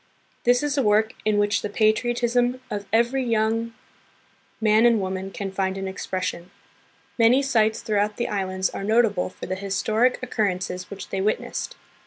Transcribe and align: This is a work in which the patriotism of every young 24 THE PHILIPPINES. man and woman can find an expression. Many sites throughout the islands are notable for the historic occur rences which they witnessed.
This 0.45 0.63
is 0.63 0.79
a 0.79 0.81
work 0.81 1.13
in 1.25 1.37
which 1.37 1.61
the 1.61 1.69
patriotism 1.69 2.59
of 2.71 2.87
every 2.91 3.23
young 3.23 3.51
24 3.51 3.67
THE 3.67 3.69
PHILIPPINES. 3.69 4.61
man 4.61 4.85
and 4.87 4.99
woman 4.99 5.29
can 5.29 5.51
find 5.51 5.77
an 5.77 5.87
expression. 5.87 6.49
Many 7.19 7.43
sites 7.43 7.83
throughout 7.83 8.17
the 8.17 8.27
islands 8.27 8.71
are 8.71 8.83
notable 8.83 9.29
for 9.29 9.45
the 9.45 9.53
historic 9.53 10.17
occur 10.23 10.47
rences 10.47 10.89
which 10.89 11.09
they 11.09 11.21
witnessed. 11.21 11.75